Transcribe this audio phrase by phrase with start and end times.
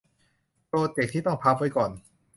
[0.67, 1.91] โปรเจกต์ที่ต้องพับไว้ก่อน